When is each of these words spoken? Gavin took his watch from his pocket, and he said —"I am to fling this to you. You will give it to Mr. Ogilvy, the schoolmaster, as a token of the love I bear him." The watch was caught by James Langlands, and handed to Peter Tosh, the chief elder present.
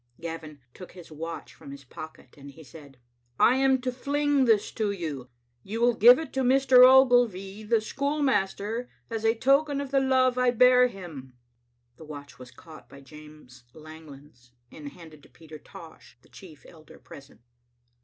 Gavin 0.19 0.61
took 0.73 0.93
his 0.93 1.11
watch 1.11 1.53
from 1.53 1.69
his 1.69 1.83
pocket, 1.83 2.33
and 2.35 2.49
he 2.49 2.63
said 2.63 2.97
—"I 3.49 3.57
am 3.57 3.79
to 3.81 3.91
fling 3.91 4.45
this 4.45 4.71
to 4.71 4.89
you. 4.89 5.29
You 5.61 5.79
will 5.79 5.93
give 5.93 6.17
it 6.17 6.33
to 6.33 6.39
Mr. 6.41 6.83
Ogilvy, 6.83 7.61
the 7.61 7.81
schoolmaster, 7.81 8.89
as 9.11 9.23
a 9.23 9.35
token 9.35 9.79
of 9.79 9.91
the 9.91 9.99
love 9.99 10.39
I 10.39 10.49
bear 10.49 10.87
him." 10.87 11.37
The 11.97 12.05
watch 12.05 12.39
was 12.39 12.49
caught 12.49 12.89
by 12.89 13.01
James 13.01 13.63
Langlands, 13.75 14.49
and 14.71 14.89
handed 14.89 15.21
to 15.21 15.29
Peter 15.29 15.59
Tosh, 15.59 16.17
the 16.23 16.29
chief 16.29 16.65
elder 16.67 16.97
present. 16.97 17.41